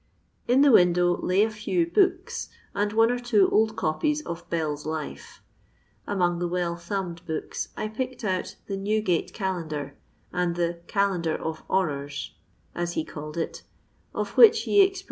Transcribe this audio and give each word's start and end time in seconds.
In 0.47 0.61
the 0.61 0.71
window 0.71 1.15
lay 1.21 1.43
a 1.43 1.51
few 1.51 1.85
books, 1.85 2.49
and 2.73 2.91
one 2.91 3.11
or 3.11 3.19
two 3.19 3.47
old 3.51 3.75
copies 3.75 4.23
of 4.25 4.49
BelCs 4.49 4.87
Life. 4.87 5.43
Among 6.07 6.39
the 6.39 6.47
well 6.47 6.75
thumbed 6.75 7.23
books, 7.27 7.67
I 7.77 7.87
picked 7.87 8.23
out 8.23 8.55
the 8.65 8.77
NtwffoU 8.77 9.31
Calendar, 9.31 9.93
and 10.33 10.55
the" 10.55 10.79
CcUeiidar 10.87 11.37
of 11.39 11.63
Orrei's" 11.67 12.31
as 12.73 12.93
he 12.93 13.05
called 13.05 13.37
it, 13.37 13.61
of 14.15 14.31
which 14.37 14.61
he 14.63 14.71
expressed 14.71 14.71
a 14.71 14.71
very 14.71 14.79
high 14.79 14.87
opinion. 14.93 14.97